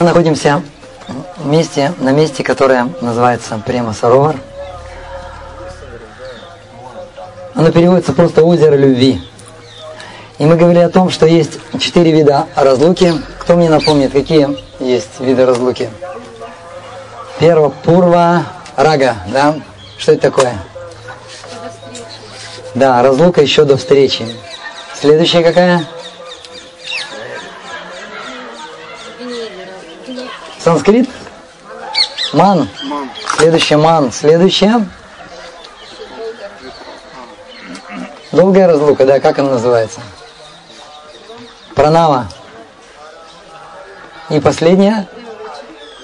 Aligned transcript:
Мы 0.00 0.06
находимся 0.06 0.62
в 1.36 1.46
на 1.98 2.10
месте, 2.10 2.42
которое 2.42 2.88
называется 3.02 3.60
Према 3.66 3.92
Саровар. 3.92 4.34
Оно 7.54 7.70
переводится 7.70 8.14
просто 8.14 8.42
озеро 8.42 8.76
любви. 8.76 9.20
И 10.38 10.46
мы 10.46 10.56
говорили 10.56 10.82
о 10.82 10.88
том, 10.88 11.10
что 11.10 11.26
есть 11.26 11.58
четыре 11.78 12.12
вида 12.12 12.46
разлуки. 12.56 13.12
Кто 13.40 13.56
мне 13.56 13.68
напомнит, 13.68 14.12
какие 14.12 14.48
есть 14.78 15.20
виды 15.20 15.44
разлуки? 15.44 15.90
Первое, 17.38 17.68
пурва, 17.68 18.44
рага, 18.76 19.16
да? 19.26 19.56
Что 19.98 20.12
это 20.12 20.22
такое? 20.22 20.54
Да, 22.74 23.02
разлука 23.02 23.42
еще 23.42 23.64
до 23.66 23.76
встречи. 23.76 24.26
Следующая 24.98 25.42
какая? 25.42 25.84
Санскрит? 30.62 31.08
Ман. 32.32 32.68
Следующее 33.36 33.78
ман. 33.78 34.12
Следующее? 34.12 34.86
Долгая 38.32 38.68
разлука, 38.68 39.06
да, 39.06 39.18
как 39.18 39.38
она 39.38 39.50
называется? 39.52 40.00
Пранава. 41.74 42.28
И 44.28 44.38
последняя? 44.38 45.08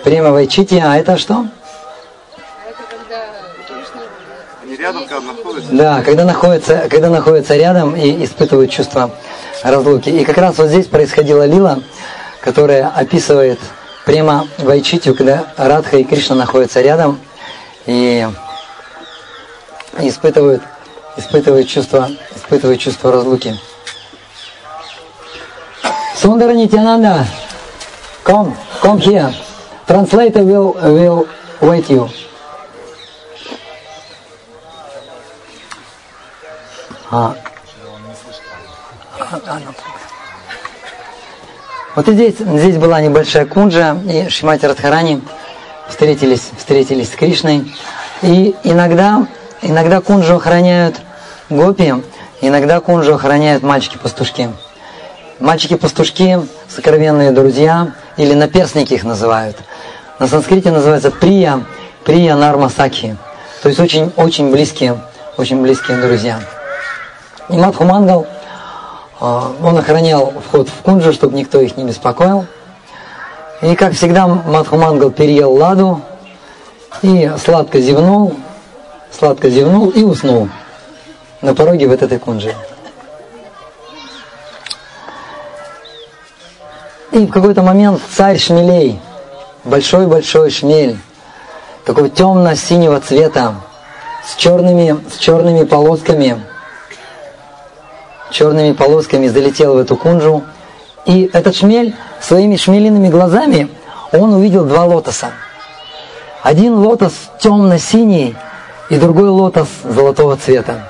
Према 0.03 0.31
Вайчити. 0.31 0.83
А 0.85 0.97
это 0.97 1.17
что? 1.17 1.47
рядом, 4.87 5.07
когда 5.07 5.33
находятся? 5.33 5.73
Да, 5.73 6.03
когда 6.03 6.25
находятся, 6.25 6.89
когда 6.91 7.11
находятся 7.11 7.57
рядом 7.57 7.97
и 7.97 8.25
испытывают 8.25 8.71
чувство 8.71 9.11
разлуки. 9.63 10.09
И 10.09 10.25
как 10.25 10.39
раз 10.39 10.59
вот 10.59 10.69
здесь 10.69 10.87
происходила 10.87 11.47
лила, 11.47 11.81
которая 12.41 12.89
описывает 12.89 13.59
прямо 14.07 14.47
Вайчитию, 14.59 15.17
когда 15.17 15.53
Радха 15.57 15.99
и 15.99 16.05
Кришна 16.05 16.37
находятся 16.37 16.81
рядом 16.81 17.21
и 17.87 18.27
испытывают, 19.99 20.63
испытывают, 21.17 21.69
чувство, 21.69 22.09
испытывают 22.35 22.81
чувство 22.81 23.13
разлуки. 23.13 23.59
Сундара 26.17 26.53
Нитянанда, 26.53 27.27
come, 28.25 28.57
come 28.81 28.99
here. 28.99 29.35
Translator 29.87 30.43
will, 30.43 30.75
will 30.75 31.29
wait 31.61 31.89
you. 31.91 32.09
А. 37.11 37.35
Вот 41.97 42.07
здесь, 42.09 42.35
здесь 42.39 42.77
была 42.77 43.01
небольшая 43.01 43.47
кунджа, 43.47 43.97
и 44.07 44.29
Шимати 44.29 44.67
Радхарани 44.67 45.23
встретились, 45.89 46.51
встретились 46.59 47.11
с 47.11 47.17
Кришной. 47.17 47.73
И 48.21 48.55
иногда, 48.65 49.27
иногда 49.63 50.03
кунджу 50.03 50.37
охраняют 50.37 50.97
гопи, 51.49 51.95
иногда 52.43 52.81
кунджу 52.81 53.15
охраняют 53.15 53.63
мальчики-пастушки. 53.63 54.51
Мальчики-пастушки– 55.41 56.39
сокровенные 56.69 57.31
друзья, 57.31 57.95
или 58.19 58.35
наперсники 58.35 58.93
их 58.93 59.05
называют. 59.05 59.57
На 60.19 60.27
санскрите 60.27 60.71
называется 60.71 61.11
прия, 61.11 61.65
прия 62.05 62.37
нарма 62.37 62.69
сакхи. 62.69 63.17
То 63.63 63.71
есть 63.71 63.81
очень, 63.81 64.13
очень 64.17 64.51
близкие, 64.51 65.01
очень 65.39 65.63
близкие 65.63 65.97
друзья. 65.97 66.41
И 67.49 67.57
Мадхумангал, 67.57 68.27
он 69.21 69.79
охранял 69.79 70.33
вход 70.47 70.69
в 70.69 70.83
кунджу, 70.83 71.13
чтобы 71.13 71.37
никто 71.37 71.61
их 71.61 71.77
не 71.77 71.85
беспокоил. 71.85 72.47
И, 73.63 73.75
как 73.75 73.95
всегда, 73.95 74.27
Мадхумангал 74.27 75.11
переел 75.11 75.55
ладу 75.55 76.03
и 77.03 77.31
сладко 77.43 77.81
зевнул, 77.81 78.35
сладко 79.11 79.49
зевнул 79.49 79.89
и 79.89 80.03
уснул 80.03 80.49
на 81.41 81.55
пороге 81.55 81.89
вот 81.89 82.03
этой 82.03 82.19
кунджи. 82.19 82.55
И 87.13 87.27
в 87.27 87.31
какой-то 87.31 87.63
момент 87.63 88.03
царь 88.15 88.39
шмелей, 88.39 89.01
большой-большой 89.65 90.51
шмель, 90.51 90.99
такого 91.87 92.11
темно-синего 92.11 93.01
цвета, 93.01 93.55
с 94.27 94.35
черными, 94.37 94.99
с 95.11 95.17
черными 95.17 95.65
полосками, 95.65 96.43
черными 98.31 98.73
полосками 98.73 99.29
залетел 99.29 99.75
в 99.75 99.79
эту 99.79 99.97
кунжу. 99.97 100.45
И 101.05 101.31
этот 101.33 101.57
шмель 101.57 101.95
своими 102.21 102.57
шмелиными 102.57 103.09
глазами, 103.09 103.69
он 104.13 104.35
увидел 104.35 104.65
два 104.65 104.85
лотоса. 104.85 105.31
Один 106.43 106.75
лотос 106.75 107.13
темно-синий 107.41 108.37
и 108.89 108.97
другой 108.97 109.29
лотос 109.29 109.69
золотого 109.85 110.37
цвета. 110.37 110.85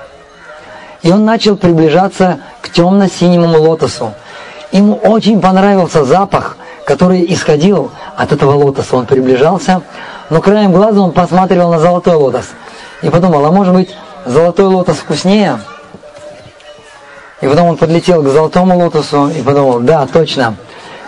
И 1.02 1.10
он 1.10 1.25
начал 1.25 1.56
приближаться 1.56 2.41
к 2.60 2.70
темно-синему 2.70 3.60
лотосу. 3.60 4.12
Ему 4.72 4.94
очень 4.94 5.41
понравился 5.41 6.04
запах, 6.04 6.56
который 6.84 7.25
исходил 7.32 7.91
от 8.16 8.32
этого 8.32 8.52
лотоса. 8.52 8.96
Он 8.96 9.06
приближался, 9.06 9.82
но 10.30 10.41
краем 10.41 10.72
глаза 10.72 11.00
он 11.00 11.12
посматривал 11.12 11.70
на 11.70 11.78
золотой 11.78 12.14
лотос. 12.14 12.46
И 13.02 13.10
подумал, 13.10 13.44
а 13.44 13.50
может 13.50 13.75
быть 13.75 13.91
золотой 14.25 14.66
лотос 14.66 14.96
вкуснее? 14.96 15.58
И 17.42 17.47
потом 17.47 17.69
он 17.69 17.76
подлетел 17.76 18.22
к 18.22 18.28
золотому 18.28 18.78
лотосу 18.78 19.28
и 19.28 19.42
подумал, 19.42 19.80
да, 19.80 20.06
точно, 20.06 20.56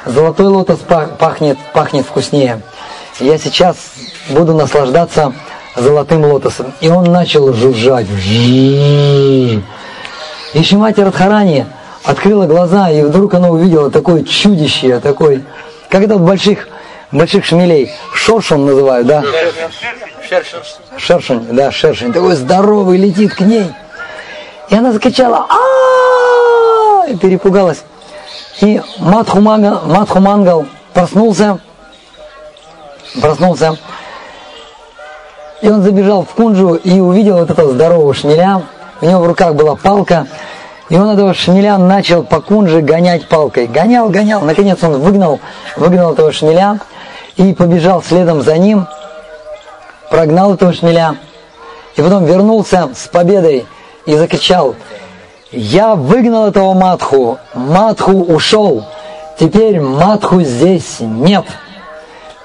золотой 0.04 0.46
лотос 0.46 0.78
пахнет, 1.18 1.56
пахнет 1.72 2.04
вкуснее. 2.04 2.60
Я 3.18 3.38
сейчас 3.38 3.76
буду 4.28 4.52
наслаждаться 4.54 5.32
золотым 5.74 6.24
лотосом. 6.24 6.74
И 6.80 6.88
он 6.88 7.04
начал 7.04 7.52
жужжать. 7.54 8.06
И 8.26 9.62
Шимати 10.62 11.00
Радхарани 11.00 11.66
открыла 12.04 12.46
глаза, 12.46 12.90
и 12.90 13.02
вдруг 13.02 13.34
она 13.34 13.48
увидела 13.48 13.90
такое 13.90 14.22
чудище, 14.22 15.00
такой, 15.00 15.44
как 15.88 16.02
это 16.02 16.16
в 16.16 16.26
больших, 16.26 16.68
больших 17.10 17.44
шмелей, 17.44 17.90
шоршун 18.14 18.66
называют, 18.66 19.06
да? 19.06 19.22
Шершень. 20.28 20.60
Шершень, 20.98 21.46
да, 21.52 21.70
шершень. 21.70 22.12
Такой 22.12 22.34
здоровый 22.34 22.98
летит 22.98 23.34
к 23.34 23.40
ней. 23.40 23.64
И 24.68 24.74
она 24.74 24.92
закричала, 24.92 25.46
а 25.48 25.87
перепугалась. 27.16 27.84
И 28.60 28.80
Мадхумангал, 28.98 29.82
Мадхумангал 29.86 30.66
проснулся, 30.92 31.58
проснулся, 33.20 33.76
и 35.60 35.68
он 35.68 35.82
забежал 35.82 36.24
в 36.24 36.34
кунджу 36.34 36.74
и 36.74 37.00
увидел 37.00 37.38
вот 37.38 37.50
этого 37.50 37.72
здорового 37.72 38.14
шмеля. 38.14 38.62
У 39.00 39.06
него 39.06 39.20
в 39.20 39.26
руках 39.26 39.54
была 39.54 39.76
палка, 39.76 40.26
и 40.88 40.96
он 40.96 41.10
этого 41.10 41.34
шмеля 41.34 41.78
начал 41.78 42.22
по 42.22 42.40
кунже 42.40 42.80
гонять 42.80 43.28
палкой. 43.28 43.66
Гонял, 43.66 44.08
гонял. 44.08 44.40
Наконец 44.40 44.82
он 44.82 45.00
выгнал, 45.00 45.40
выгнал 45.76 46.12
этого 46.12 46.32
шмеля 46.32 46.80
и 47.36 47.54
побежал 47.54 48.02
следом 48.02 48.42
за 48.42 48.56
ним, 48.58 48.86
прогнал 50.10 50.54
этого 50.54 50.72
шмеля. 50.72 51.16
И 51.96 52.02
потом 52.02 52.24
вернулся 52.24 52.90
с 52.94 53.08
победой 53.08 53.66
и 54.06 54.16
закричал, 54.16 54.76
«Я 55.50 55.94
выгнал 55.94 56.48
этого 56.48 56.74
Матху, 56.74 57.38
Матху 57.54 58.12
ушел, 58.12 58.84
теперь 59.38 59.80
Матху 59.80 60.42
здесь 60.42 61.00
нет». 61.00 61.44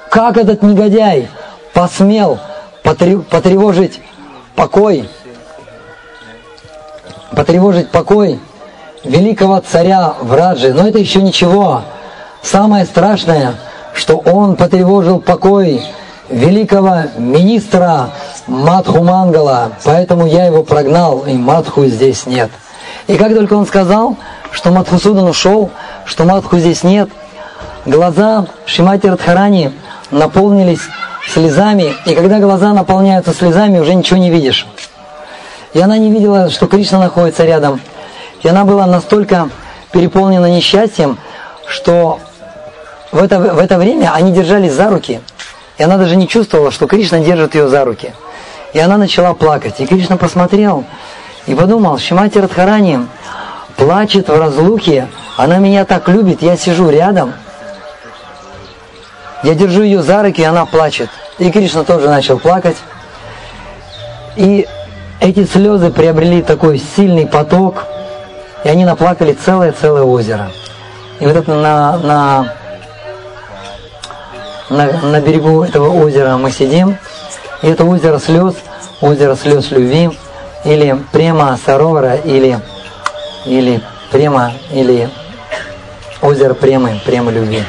Как 0.10 0.38
этот 0.38 0.62
негодяй 0.62 1.28
посмел 1.74 2.38
потревожить 2.84 4.00
покой, 4.56 5.10
потревожить 7.36 7.90
покой 7.90 8.40
великого 9.04 9.60
царя 9.60 10.14
Враджи. 10.22 10.72
Но 10.72 10.88
это 10.88 11.00
еще 11.00 11.24
ничего. 11.24 11.82
Самое 12.44 12.86
страшное, 12.86 13.56
что 13.96 14.18
он 14.18 14.56
потревожил 14.56 15.20
покой 15.20 15.82
великого 16.30 17.06
министра 17.18 18.12
Мадху 18.48 19.04
Мангала, 19.04 19.72
поэтому 19.84 20.28
я 20.28 20.46
его 20.46 20.64
прогнал, 20.64 21.26
и 21.26 21.34
Мадху 21.34 21.86
здесь 21.86 22.26
нет. 22.26 22.52
И 23.08 23.18
как 23.18 23.34
только 23.34 23.54
он 23.54 23.66
сказал, 23.66 24.18
что 24.52 24.72
Мадхусудан 24.72 25.28
ушел, 25.28 25.72
что 26.06 26.24
Мадху 26.24 26.58
здесь 26.58 26.84
нет, 26.84 27.10
глаза 27.86 28.48
Шимати 28.66 29.08
Радхарани 29.08 29.74
наполнились 30.12 30.82
слезами, 31.28 31.94
и 32.06 32.16
когда 32.16 32.40
глаза 32.40 32.74
наполняются 32.74 33.34
слезами, 33.34 33.80
уже 33.80 33.94
ничего 33.96 34.20
не 34.20 34.30
видишь. 34.30 34.68
И 35.74 35.80
она 35.80 35.98
не 35.98 36.12
видела, 36.12 36.50
что 36.50 36.68
Кришна 36.68 37.00
находится 37.00 37.46
рядом. 37.46 37.82
И 38.42 38.48
она 38.48 38.64
была 38.64 38.86
настолько 38.86 39.50
переполнена 39.92 40.46
несчастьем, 40.46 41.18
что 41.68 42.20
в 43.12 43.22
это, 43.22 43.40
в 43.40 43.60
это 43.60 43.78
время 43.78 44.12
они 44.14 44.32
держались 44.32 44.74
за 44.74 44.90
руки. 44.90 45.22
И 45.78 45.84
она 45.84 45.98
даже 45.98 46.16
не 46.16 46.28
чувствовала, 46.28 46.72
что 46.72 46.88
Кришна 46.88 47.20
держит 47.20 47.56
ее 47.56 47.68
за 47.68 47.84
руки. 47.86 48.14
И 48.74 48.80
она 48.80 48.98
начала 48.98 49.34
плакать. 49.34 49.80
И 49.80 49.86
Кришна 49.86 50.18
посмотрел 50.18 50.84
и 51.46 51.56
подумал, 51.56 51.98
Шимати 51.98 52.40
Радхарани 52.40 53.08
плачет 53.76 54.30
в 54.30 54.40
разлуке, 54.40 55.08
она 55.38 55.58
меня 55.58 55.86
так 55.86 56.08
любит, 56.08 56.42
я 56.42 56.56
сижу 56.56 56.90
рядом. 56.90 57.34
Я 59.44 59.56
держу 59.56 59.82
ее 59.82 60.02
за 60.02 60.24
руки, 60.24 60.42
и 60.42 60.46
она 60.46 60.66
плачет. 60.66 61.10
И 61.38 61.52
Кришна 61.52 61.84
тоже 61.84 62.08
начал 62.08 62.40
плакать. 62.40 62.78
И 64.38 64.68
эти 65.20 65.46
слезы 65.46 65.92
приобрели 65.92 66.42
такой 66.42 66.82
сильный 66.96 67.28
поток, 67.28 67.86
и 68.64 68.70
они 68.70 68.86
наплакали 68.86 69.34
целое-целое 69.34 70.04
озеро. 70.04 70.50
И 71.20 71.26
вот 71.26 71.36
это 71.36 71.54
на, 71.54 71.98
на, 71.98 72.54
на, 74.70 74.92
на 75.02 75.22
берегу 75.22 75.64
этого 75.64 75.90
озера 75.90 76.38
мы 76.38 76.50
сидим, 76.52 76.98
и 77.62 77.68
это 77.68 77.84
озеро 77.84 78.20
слез, 78.20 78.56
озеро 79.02 79.36
слез 79.36 79.72
любви, 79.72 80.10
или 80.66 80.98
према 81.12 81.58
саровара, 81.64 82.16
или, 82.16 82.60
или 83.46 83.82
према, 84.12 84.54
или 84.72 85.10
озеро 86.22 86.54
премы, 86.54 87.00
према 87.06 87.32
любви. 87.32 87.64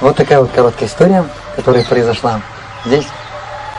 Вот 0.00 0.16
такая 0.16 0.40
вот 0.40 0.50
короткая 0.50 0.88
история, 0.88 1.24
которая 1.56 1.84
произошла 1.84 2.40
здесь. 2.84 3.06